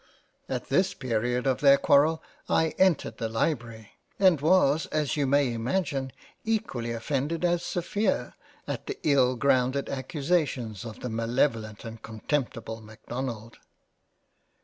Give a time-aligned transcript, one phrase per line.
[0.49, 5.53] At this period of their Quarrel I entered the Library and was as you may
[5.53, 6.11] imagine
[6.43, 8.33] equally offended as Sophia
[8.67, 13.59] at the ill grounded accusations of the malevolent and contemptible Macdonald.